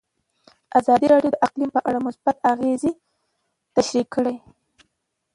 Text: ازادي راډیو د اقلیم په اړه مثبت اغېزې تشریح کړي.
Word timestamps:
ازادي 0.79 1.07
راډیو 1.13 1.33
د 1.33 1.37
اقلیم 1.47 1.69
په 1.77 1.81
اړه 1.87 1.99
مثبت 2.07 2.35
اغېزې 2.51 2.91
تشریح 3.75 4.07
کړي. 4.15 4.35